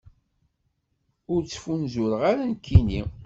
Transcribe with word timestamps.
Ur 1.33 1.41
ttfunzureɣ 1.43 2.21
ara, 2.31 2.43
nekkini. 2.51 3.01